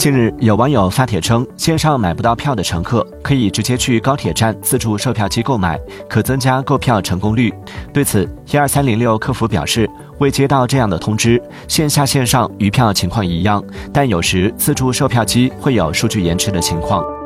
[0.00, 7.52] 近日有网友发帖称线上买不到票的乘客可以直接去高铁站自助售票机购买可增加购票成功率。
[7.92, 9.86] 对此一二三零六客服表示
[10.18, 17.19] 未接到这样的通知线下线上余票情况一样但有时自助售票机会有数据延迟的情况。